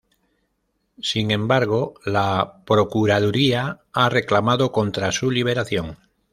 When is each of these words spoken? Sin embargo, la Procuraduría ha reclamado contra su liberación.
Sin 0.99 1.29
embargo, 1.29 1.93
la 2.03 2.63
Procuraduría 2.65 3.81
ha 3.93 4.09
reclamado 4.09 4.71
contra 4.71 5.11
su 5.11 5.29
liberación. 5.29 5.99